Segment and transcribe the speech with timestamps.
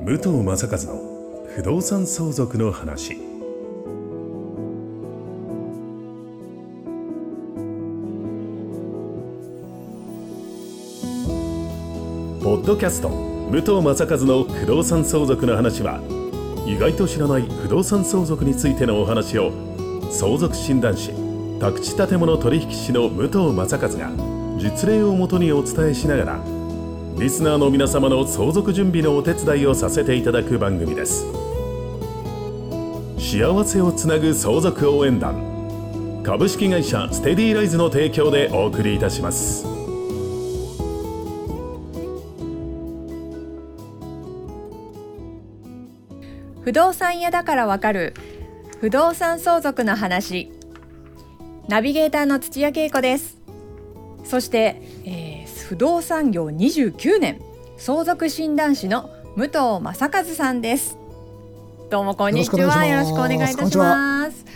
[0.00, 3.16] 武藤正和の不動産相続の話。
[12.40, 16.00] ポッドキャスト武藤正和の不動産相続の話は
[16.64, 19.52] 意外と知らない不動産相続についてのお話を
[20.12, 21.10] 相続診断士
[21.58, 24.10] 宅地建物取引士の武藤正和が
[24.58, 26.57] 実例をもとにお伝えしながら
[27.18, 31.24] リスナーの皆様の相続準備のお手伝いをさせていただく番組です。
[33.18, 36.22] 幸せをつなぐ相続応援団。
[36.22, 39.66] 株式会社ステディライズの提供でお送りいたします。
[46.62, 48.14] 不動産屋だからわかる。
[48.80, 50.52] 不動産相続の話。
[51.66, 53.38] ナビゲーターの土屋恵子です。
[54.22, 55.37] そして、えー
[55.68, 57.42] 不動産業29年。
[57.76, 60.96] 相続診断士の武藤正和さんです。
[61.90, 62.86] どうもこんにちは。
[62.86, 64.46] よろしくお願いいいたします。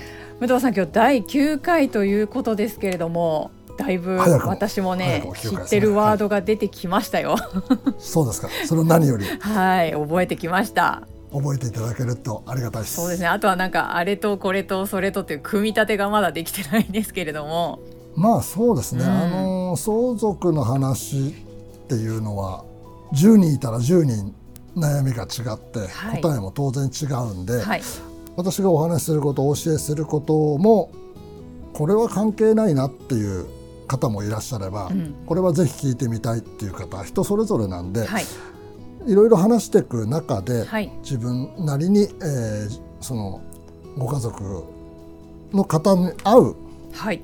[0.40, 7.36] 武藤さん今日第9回ということですけれどもだいぶ私もね早くも9回ですね知ってるワードが出てきましたよ。
[7.98, 8.48] そうですか。
[8.64, 9.26] それを何より。
[9.26, 9.92] はい。
[9.92, 11.02] 覚えてきました。
[11.30, 12.96] 覚えていただけるとありがたいです。
[12.96, 13.26] そうですね。
[13.26, 17.80] あとはなんかあれとこれとそれとっていう組み立てがまだできてないんですけれども。
[18.14, 19.04] まあそうですね。
[19.04, 19.10] うん。
[19.10, 21.32] あの相続の話っ
[21.88, 22.64] ていうのは
[23.12, 24.34] 10人いたら10人
[24.76, 26.22] 悩みが違って、はい。
[26.22, 27.82] 答えも当然違うんで、はい。
[28.36, 30.90] 私がお話しすることお教えすることも
[31.74, 33.46] これは関係ないなっていう
[33.86, 35.14] 方もいらっしゃれば、うん。
[35.26, 38.24] これはぜひ聞いてみたいっていう方は人それぞれなんで、はい。
[39.06, 40.90] いろいろ話していく中で、はい。
[41.02, 43.42] 自分なりに、えーその
[43.98, 44.64] ご家族
[45.52, 46.56] の方に合う
[46.92, 47.20] はい。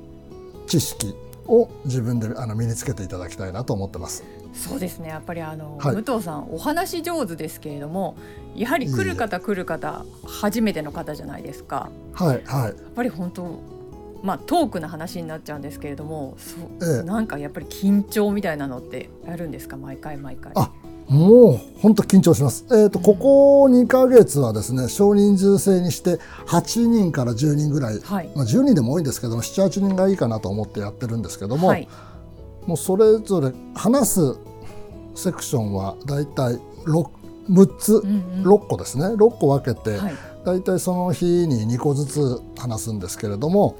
[0.67, 1.15] 知識
[1.49, 4.23] を自分であの身につけていただきたいなと思ってます。
[4.53, 5.09] そうですね。
[5.09, 5.95] やっぱりあの、はい。
[5.95, 8.15] 武藤さんお話上手ですけれども
[8.55, 11.89] やはり来る方来る方初めての方じゃないですか。
[12.13, 12.63] はいはい。
[12.65, 13.59] やっぱり本当
[14.21, 17.03] まあトークの話になっちゃうんですけれどもそう、ええ。
[17.03, 19.77] なんかやっぱり緊張みたいなのってあるんですか？
[19.77, 20.51] 毎回毎回。
[20.55, 20.71] あ
[21.09, 22.65] もう本当緊張します。
[22.71, 28.29] えっ、とここ2ヶ月はですね少人数制にして8人から10人ぐらい、はい。
[28.35, 31.87] まあ10人でも多いんですけども7、8人がいいかなと思ってやってるんですけども、はい。
[32.67, 34.37] もうそれぞれ話す
[35.15, 36.55] セクションはだいたい
[36.85, 37.09] 6,
[37.49, 38.47] 6つ、うんうん。
[38.47, 39.05] 6個ですね。
[39.05, 40.13] 6個分けて、はい。
[40.45, 43.77] だいたいその日に2個ずつ話すんですけれども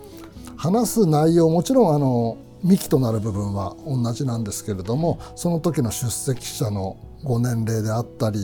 [0.58, 8.40] 話す内容もちろんあの幹となる部分は同じなんですけれどもその時の出席者のご年齢であったり、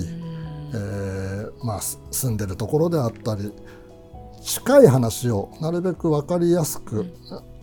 [0.74, 3.52] えーまあ、す住んでるところであったり
[4.42, 7.08] 近い話をなるべく分かりやすく、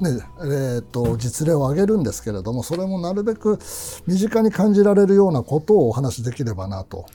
[0.02, 3.58] ねえーと実例を挙げるんですけれどもそれもなるべく
[4.06, 7.06] 身近に感じられるようなことをお話しできればなと。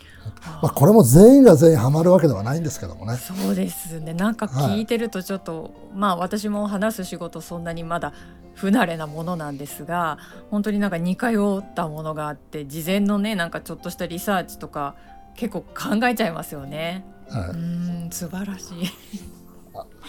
[0.61, 3.17] まあ、これも全員が全員ハマるわけではないんですけどもね。
[3.17, 8.13] そうですねなんか聞いてるとちょっと、まあ私も話す仕事そんなにまだ
[8.55, 10.17] 不慣れなものなんですが
[10.49, 11.27] 本当になんか似通
[11.59, 14.95] ったものがあって事前のねなんかちょっとしたリサーチとか
[15.35, 17.05] 結構考えちゃいますよね。
[17.29, 19.36] はうーん素晴らしい。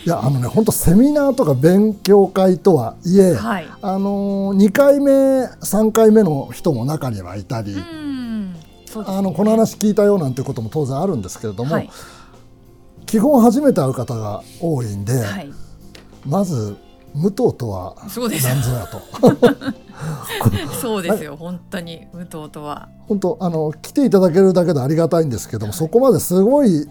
[0.03, 3.67] い、いやあのね本当セミナーとか勉強会とはいえ、はい。
[3.83, 7.83] あの2回目3回目の人も中にはいたり、ね
[9.07, 11.91] あのこの話聞いたよなんてことも当然あるんですけれども、はい
[13.09, 15.51] 基本初めて会う方が多いんで、はい。
[16.27, 16.77] まず
[17.15, 19.01] 武藤とは何ぞやと
[20.81, 22.89] そうですよ本当に武藤とは。
[23.09, 26.91] 本当あの来ていただけるだけでありがたいんですけども、そこまですごいん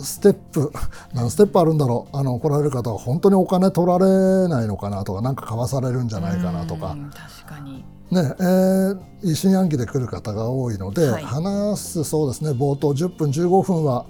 [0.00, 0.72] ステップ。
[1.14, 2.16] 何ステップあるんだろう。
[2.16, 6.96] あの来られる方は本当にお金取られないのかなとか何か買わされるんじゃないかなとか。
[7.44, 7.84] 確かに。
[8.10, 11.24] ねえー疑心暗鬼で来る方が多いので、はい。
[11.24, 12.50] 話すそうですね。
[12.50, 14.04] 冒頭10分15分は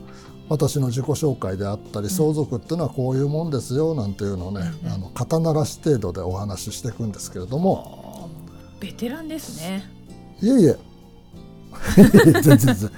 [0.49, 8.29] 私の自己紹介であったり、相続っていうのはこういうもんですよなんていうのをね、あの肩慣らし程度でお話ししていくんですけれども。
[8.81, 9.85] ベテランですね。
[10.41, 10.77] いえいえ
[12.43, 12.91] 全然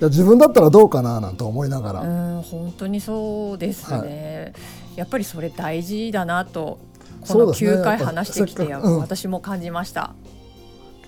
[0.00, 4.52] 自分だったらどうかななんて思いながら、うん本当にそうですね、
[4.96, 6.78] やっぱりそれ大事だなと
[7.26, 7.70] このそうですね。
[7.82, 8.98] 9回話してきて、せっかくうん。
[8.98, 10.14] 私も感じました。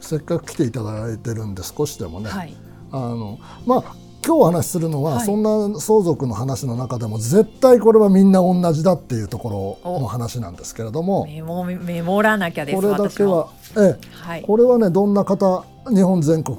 [0.01, 2.55] せっかく来ていただいてるんで少しでもね、はい、
[2.91, 3.83] あのまあ
[4.25, 5.27] 今日お話しするのは、はい。
[5.27, 11.27] そんな相続の話の中でも絶対これはみんな同じだっていうところの話なんですけれども。
[11.27, 13.49] メモメモらなきゃですこれだけは。
[13.77, 13.99] ええ。
[14.13, 14.43] はい。
[14.43, 16.59] これはねどんな方日本全国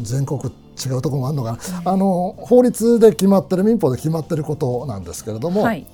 [0.00, 0.40] 全国
[0.84, 5.86] 違うところもあるのかな、あの法律で決まってる民法で決まってることなんですけれども、はい。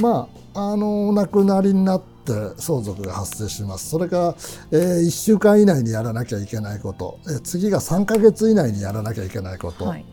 [0.00, 3.90] まああのお亡くなりになって相続が発生します。
[3.90, 4.34] それから、
[4.70, 10.04] えー、1週間以内にやらなきゃいけないこと、えー、次が3か月以内にやらなきゃいけないこと、はい、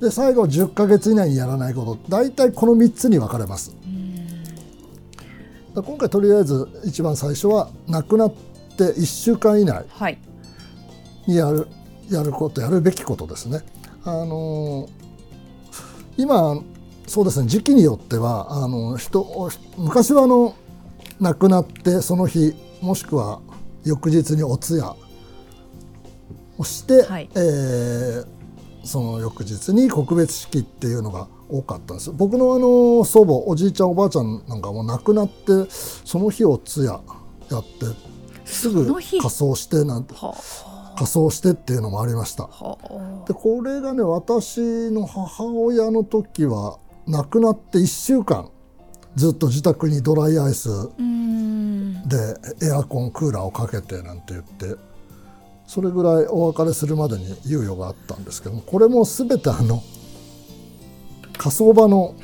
[0.00, 1.98] で最後10か月以内にやらないこと。
[2.08, 3.74] 大体この3つに分かれます。
[5.74, 8.32] 今回とりあえず一番最初は亡くなっ
[8.76, 9.84] て1週間以内
[11.26, 11.68] にやる,、
[12.10, 13.62] やることやるべきことですね。
[14.04, 14.88] あのー、
[16.16, 16.62] 今
[17.06, 20.54] そうですね時期によってはあの人昔はあの
[21.20, 23.40] 亡くなってその日もしくは
[23.84, 24.94] 翌日にお通夜
[26.58, 28.26] をして、はい、えー、
[28.84, 32.12] その翌日に告別式っていうのが多かったんです。
[32.12, 37.00] 僕のあの祖母おじいちゃんおばあちゃんなんかも亡くなってその日を通夜
[37.50, 37.86] やって
[38.44, 40.14] すぐ仮装してなんて
[40.98, 42.48] 仮装してっていうのもありました。
[43.28, 48.50] でこれがね私の母親の時は亡くなって1週間
[49.14, 50.68] ずっと自宅にドライアイス
[50.98, 54.74] でエアコンクーラーをかけてなんて言って
[55.68, 59.84] それぐらいお別れするまでに猶予があったんですけどもこれも全てあの
[61.36, 62.16] 火葬場の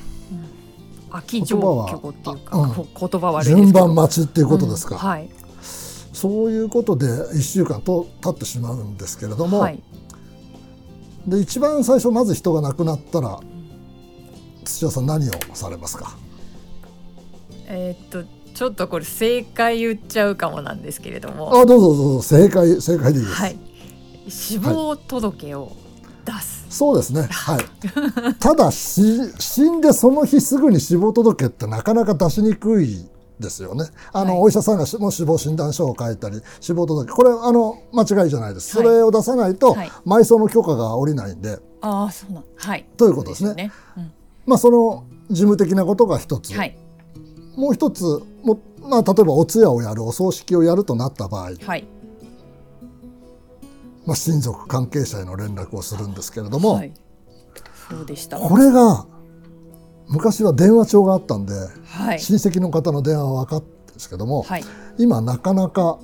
[2.99, 5.01] 言葉悪い順番待ちっていうことですか、うん。
[5.01, 5.31] はい、
[6.15, 9.83] そういうことで1週間と経ってしまうんですけれども、はい、
[11.27, 13.41] で一番最初まず人が亡くなったら
[14.65, 16.17] 土屋さん何をされますか？
[17.67, 18.25] えー、っと
[18.55, 21.55] ちょっとこれ正解言っちゃうかもなんですけれども。
[21.55, 22.23] あどうぞどうぞ。
[22.23, 23.59] 正解正解でいいです、はい、
[24.29, 25.73] 死亡届を
[26.25, 26.41] 出す、はい、
[26.71, 27.23] そうですね。
[27.33, 28.35] はい。
[28.39, 29.03] ただし
[29.41, 33.05] 死んでその日すぐに死亡届ってなかなか出しにくい
[33.41, 33.85] ですよね。
[34.13, 38.71] あの、はい、お医者さんがも死亡診断書を書いたり死亡届これあの間違いじゃないです。
[38.71, 39.75] それを出さないと、
[40.07, 41.59] 埋葬の許可が下りないんで。
[41.81, 42.87] ああそうなんはい。
[42.97, 43.51] ということですね。
[43.51, 44.13] すねうん、
[44.47, 46.55] まあその事務的なことが一つ。
[46.55, 46.77] はい、
[47.57, 48.05] もう一つ
[48.43, 51.89] も、まあ、例えばお通夜をやるお葬式をやるとなった場合、はい、
[54.07, 56.93] まあ、親族関係者への連絡をするんですけれども、はい、
[57.91, 58.39] そうでした？
[58.39, 59.07] これが
[60.09, 61.55] 昔は電話帳があったんで、
[61.87, 64.65] はい、親戚の方の電話は分かったんですけども、はい、
[64.99, 65.99] 今なかなか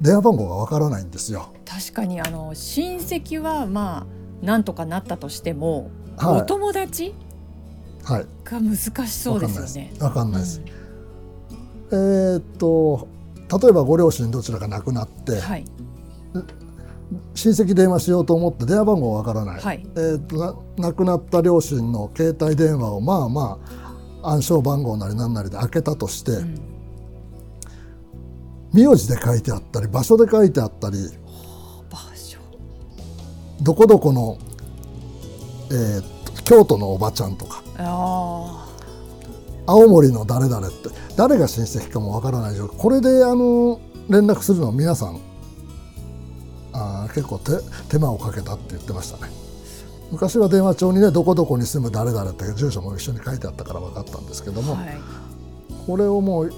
[0.00, 1.52] 電話番号が分からないんですよ。
[1.64, 4.06] 確かにあの親戚はま
[4.42, 7.14] あなんとかなったとしても、はい、お友達
[8.04, 9.92] はい、が難しそうですよね。
[10.00, 10.62] わかんないです。
[11.90, 13.08] うん、えー、っと
[13.60, 15.64] 例えばご両親どちらか亡くなって、はい、
[17.34, 23.58] 親戚電話しようと思って電話番号わからない、はい、えー、っと亡くなった両親の携帯電話をまあま
[24.22, 26.58] あ暗証番号なり何なりで開けたとして、うん、
[28.72, 30.96] 名字で書いてあったり場所で書いてあったり
[33.60, 34.38] どこどこの、
[35.70, 37.62] えー、京都のおばちゃんとか
[39.66, 42.76] 青森の誰々って誰が親戚かもわからない状況。
[42.76, 45.20] これであの連絡するの皆さんあ
[47.18, 47.52] 結構手
[47.90, 49.32] 手間をかけたって言ってましたね。
[50.12, 54.98] 昔は電話帳にねどこどこに住む誰々って住所も一緒に書いてあったから分かったんですけども、はい、
[55.86, 56.52] これをもう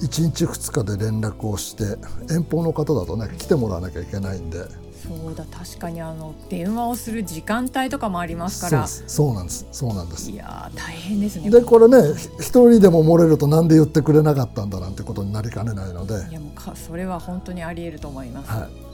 [0.00, 1.96] 1日2日で連絡をして
[2.32, 4.58] 遠方の方だとね来てもらわなきゃいけないんで。
[5.04, 8.86] そうだ確かにあの電話をする時間帯とかもありますから。
[8.86, 9.66] そうなんです。
[9.70, 10.30] そうなんです。
[10.30, 11.50] いや大変ですね。
[11.50, 11.98] でこれね
[12.40, 16.14] 一人でも漏れるとなんで言ってくれなかったんだなんてことになりかねないので。
[16.30, 18.93] いやもうかそれは本当にあり得ると思います、はい、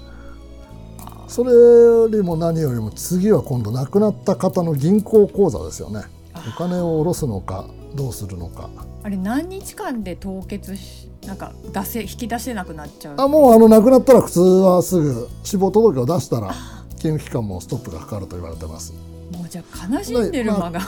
[1.30, 6.02] それよりも何よりも次は今度亡くなった方の銀行口座ですよね。
[6.34, 8.68] お金を下ろすのかどうするのか。
[9.04, 13.14] あれ何日間で凍結しなんか出せ引き出せなくなっちゃう。
[13.16, 16.52] あもうあの亡くなったら普通はすぐ死亡届を出したら
[16.98, 18.92] 金融機関もストップがかかると言われてます。
[19.32, 20.82] もうじゃあ悲しんでる間が、まあ、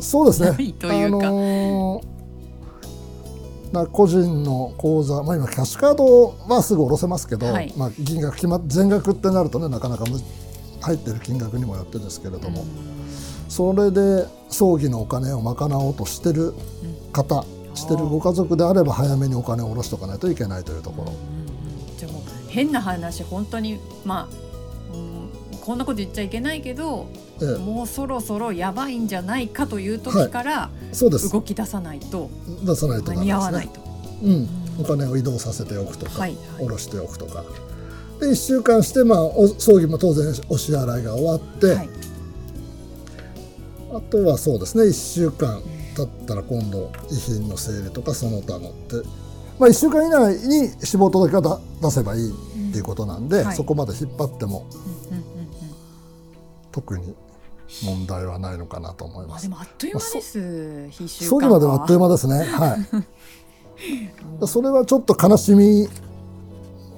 [0.00, 0.52] そうですね。
[0.80, 2.11] というか、あのー、
[3.72, 10.04] な個人の口座、まあ、今キャッシュカードはすぐ下ろせますけど、はい、まあ、金額決ま全額ってなるとねなかなか
[10.80, 12.64] 入ってる金額にもよってですけれども
[13.48, 16.54] それで葬儀のお金を賄おうとしてる
[17.12, 17.62] 方、うん。
[17.74, 21.12] してるご家族であれば早めにお金を下ろしておかないといけないというところ。
[21.98, 24.51] じゃもう変な話本当にまあ、うん、
[25.62, 27.06] こんなこと言っちゃいけないけど、
[27.40, 31.30] ええ、もうそろそろやばいんじゃないかという時から、はい、そうです。
[31.30, 32.28] 動き出さないと。
[32.64, 33.80] 出さないと間に合わないと。
[34.22, 34.48] うん、
[34.80, 37.44] お金を移動させておくとか、はいはい、下ろしておくとか。
[38.20, 41.88] で1週間して、まあ、お葬儀も当然お支払いが終わって、はい、
[43.94, 45.60] あとはそうですね1週間
[45.96, 48.96] 経ったら今度遺品の整理とかその他のって、
[49.58, 53.46] まあ、1週間以内に死亡届が出せばいいっていうことなんで、うん。
[53.46, 54.66] はい、そこまで引っ張っても、
[56.72, 57.14] 特に
[57.84, 59.46] 問題はないのかなと思いまます。
[59.46, 60.88] あでもあっという間です。
[60.90, 62.44] 必修そういうまではあっという間ですね。
[62.44, 62.76] は
[64.40, 64.46] い。
[64.46, 65.88] それはちょっと悲しみ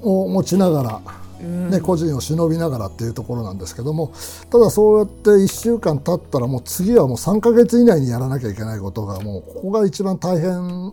[0.02, 1.00] を持ちながら、
[1.40, 4.12] うんね、個人を忍びながらっていうところなんですけども
[4.50, 10.93] ただそうやって1週間経ったらもう次はもう3ヶ月以内にやらなきゃいけないことがもうここが一番大変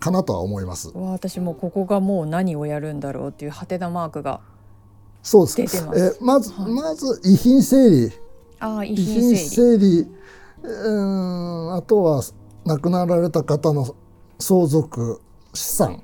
[0.00, 0.88] かなとは思います。
[0.88, 4.40] わ私もここがもう何をやるんだろうっていうハテナマークが
[5.24, 5.56] そうです。
[5.56, 6.16] 出てます。
[6.20, 6.72] えまず、はい。
[6.72, 8.12] まず遺品整理。
[8.60, 10.06] ああ遺遺品品整理。
[10.62, 12.22] うんあとは
[12.64, 13.94] 亡くなられた方の
[14.38, 15.20] 相続
[15.52, 16.02] 資産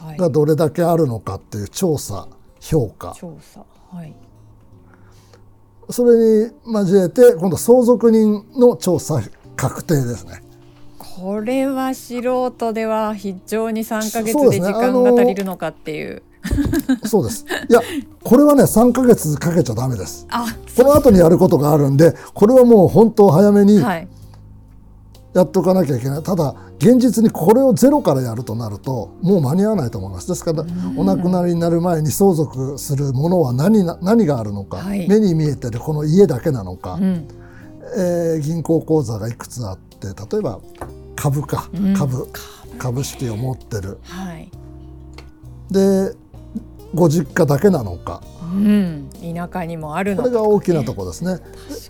[0.00, 0.16] はい。
[0.16, 2.28] がどれだけあるのかっていう調査
[2.60, 3.12] 評価。
[3.16, 3.64] 調査。
[3.92, 4.14] はい。
[5.90, 9.20] それに交えて今度相続人の調査
[9.56, 10.42] 確定ですね。
[10.98, 12.20] これは素
[12.50, 14.72] 人では非常に3ヶ月で時ね。
[14.72, 16.22] 間が足りるのかっていう
[17.06, 17.44] そうです。
[17.68, 17.80] いや
[18.22, 20.26] これはね3ヶ月かけちゃダメです。
[20.30, 20.46] あ
[20.76, 24.08] この後にやることがあるんでこれはもう本当早めにはい。
[25.32, 26.22] やっとかなきゃいけない。
[26.22, 30.28] ただ現実にこれをゼロからやるとなるともう間に合わないと思います。
[30.28, 30.64] ですから
[30.96, 35.08] お亡くなりになる前に相続するものは何な何があるのか、はい。
[35.08, 37.26] 目に見えてるこの家だけなのか、うん。
[37.96, 40.60] えー銀行口座がいくつあって例えば
[41.16, 41.94] 株か、うん。
[41.94, 42.28] 株。
[42.78, 43.98] 株式を持ってる。
[44.02, 44.50] はい。
[45.70, 46.14] で
[46.94, 48.22] ご実家だけなのか。
[48.42, 49.10] うん。
[49.20, 51.38] 田舎にもあるのこれが大きなとこころですね。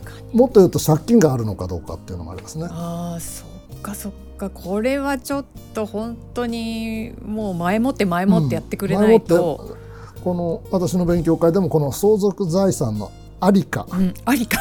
[0.01, 0.37] 確かに。
[0.37, 2.67] もっと言うと借金があるのかどうかっていうのもありますね。
[2.69, 4.49] ああそっかそっか。
[4.49, 13.85] これはちょっと本当にもう前もって前もってやってくれないと、前もってこの私の勉強会でもこの相続財産のありか。
[13.91, 14.59] うん、ありか。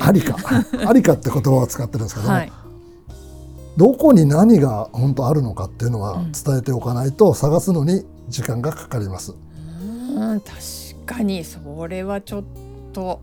[0.00, 0.36] あありか。
[0.86, 2.52] ありかって言葉を使ってるんですけども、はい。
[3.76, 6.32] どこに何が本当あるのかっていうのはうん。
[6.32, 9.34] 伝えておかないと探すのに時間がかかります。
[10.16, 10.56] うん確
[11.04, 12.44] かにそれはちょっ
[12.92, 13.20] と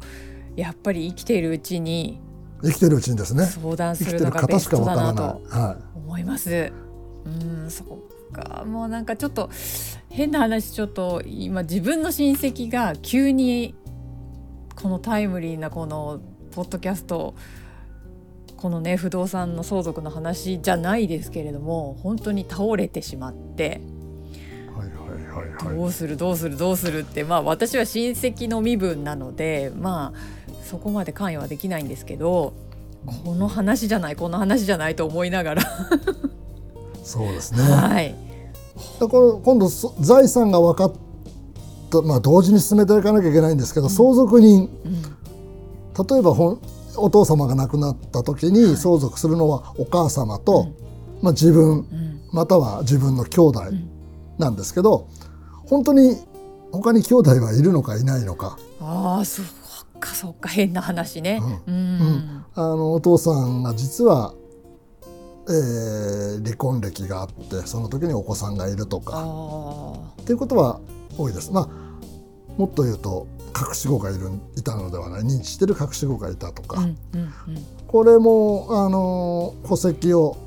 [0.56, 2.20] やっぱり生きているうちに
[2.62, 3.46] 生きてるうちにですね。
[3.46, 4.32] 相談するるの。
[4.32, 6.72] がベストだなとは思います。
[7.26, 7.30] う
[7.66, 8.64] んそっか。
[8.66, 9.50] もうなんかちょっと
[10.10, 13.76] 変な話ちょっと今自分の親戚が急に
[14.76, 16.22] このタイムリーなこの
[16.52, 17.34] ポッドキャスト
[18.58, 23.82] このね不動産の相続の話じゃないですけれども本当に倒れてしまって
[25.64, 32.54] どうするどうするどうするってまあ私は親戚の身分なのでまあそこまで関与はできないんですけど
[33.24, 35.64] この話じゃないこの話じゃないと思いながら、
[37.04, 37.62] そうですね。
[37.62, 38.16] はい。
[39.00, 40.94] だから今度そ財産が分かっ
[41.92, 44.70] た、まあ、同時に進めていかなきゃいけないんですけど、相続人。
[44.86, 45.02] うん。
[46.10, 46.62] 例えばほん
[46.96, 51.24] お父様が亡くなった時に相続するのはお母様と、うん。
[51.24, 52.22] まあ、自分うん。
[52.32, 53.90] または自分の兄弟ん。
[54.38, 55.08] なんですけど
[55.68, 56.18] 本当に
[56.72, 59.46] 他に兄弟はいるのかいないのかああそっ
[60.00, 61.40] かそっか変な話ね。
[61.68, 61.98] うん。
[61.98, 64.34] んあのお父さんが実は、
[65.48, 70.80] えー離婚歴があってその時にお子さんがいるとかあっていうことは
[71.18, 71.52] 多いです。
[71.52, 71.70] まあ
[72.58, 76.74] もっと言うと隠し子がいるいたのではない認知してる隠し子がいたとあ。
[76.76, 77.34] か、うんうんうん。
[77.88, 80.38] これもあの戸籍を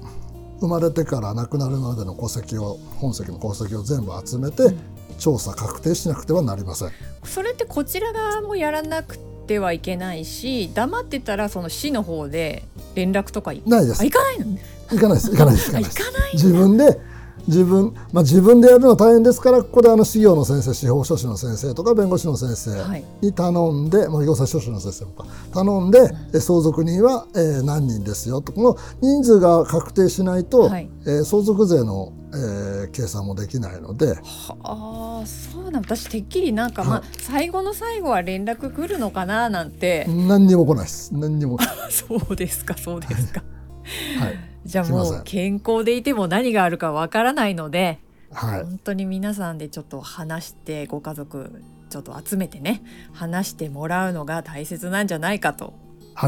[0.60, 6.90] 生まれてから亡くなるまでの戸籍を本籍の戸籍を全部集めて、うん調査確定しなくてはなりません。
[7.24, 14.04] それってこちら側もやらなくてはいけないし黙ってたらその市の方で連絡とかいないですあ。
[14.04, 14.46] 行かないの
[14.90, 15.30] 行かないです。
[15.30, 15.72] 行かないです。
[15.72, 15.98] 行かあないです。
[15.98, 17.00] 行かない自分で
[17.46, 34.14] 自分まあ自分でやるのは大変ですからここであの司法の先生司法書士の先生とか弁護士の先生はいに頼んで、まあ、行政書士の先生とか頼んで、え相続人は、えー何人ですよとこの人数が確定しないと、はいえー相続税の、えー計算もできないので。
[34.14, 41.14] はあそうなん私てっきりなんか、まあはい最後の最後は連絡来るのかななんて、何にも来ないです。
[41.14, 43.40] 何にも、はそうですかそうですか。
[43.40, 44.68] い。
[44.68, 45.22] じゃあもうん。
[45.24, 48.00] 健康でいても何があるかわからないので
[48.32, 55.72] はい、本当に皆さんでちょっと話してご家族ちょっと集めてね話してもらうのが大切なんじゃないかとは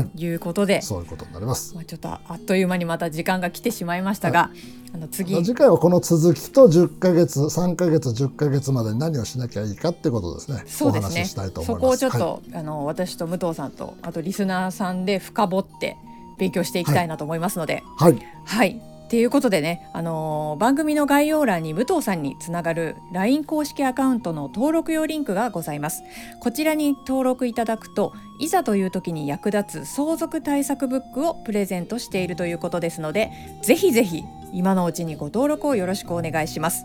[0.01, 1.75] い、いうことで、そういうことになります。
[1.75, 4.51] まあ、ちょっとあっという間にまた時間が来てしまいましたが、
[4.95, 5.35] あの次。
[5.45, 10.63] 次回はこの続きと10ヶ月3ヶ月10ヶ月までに何をしなきゃいいかってことですね。
[10.67, 11.09] そうですね。
[11.09, 11.81] お話ししたいと思いそます。
[11.81, 12.61] こをちょっと、はい。
[12.61, 15.97] あの私と武藤さんとあとリスナーさんで深掘って
[16.39, 18.19] 勉強していきたいなと思いますので、はい。
[18.45, 18.88] はい。
[19.09, 26.03] っていうことでね、あのー番組の概要欄に武藤さんにつながる LINE 公式アカウントの登録用リンクがございます。
[26.41, 36.85] こちらに登録いただくといざという時に役立つ相続対策ブックをプレゼントしているということですのでぜひぜひ今のうちにご登録をよろしくお願いします。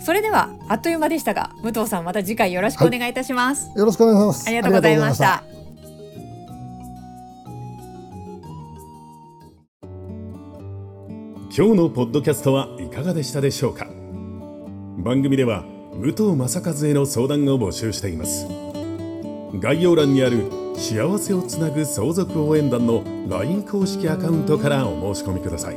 [0.00, 3.70] それではあっという間でしたが武藤さんまた次回よろしくお願いいたします。
[3.76, 5.57] よろしくお願いしますありがとうございました。
[11.58, 13.88] 今日のポッドキャストはいかがでしたでしょうか？
[14.98, 18.46] 番組では武藤正和への相談を募集しています。
[19.58, 25.74] 概要欄にある幸せをつなぐ相続応援団の LINE 公式アカウントからお申し込みください。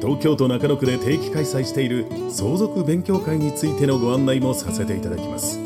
[0.00, 5.58] 東京都中野区で定期開催している相続勉強会についてのご案内もさせていただきます。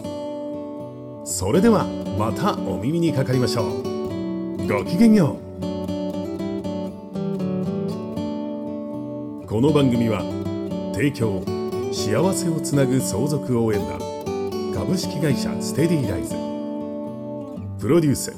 [1.27, 1.85] それでは
[2.19, 4.67] またお耳にかかりましょう。
[4.67, 5.44] ごきげんよう。
[9.55, 10.23] この番組は
[10.93, 11.41] 提供
[11.93, 14.01] 幸せをつなぐ相続応援団
[14.75, 16.35] 株式会社ステディライズ
[17.81, 18.35] プロデュース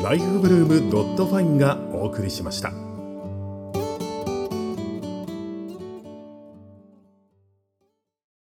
[0.00, 2.87] ライフブルームドットファインがお送りしました。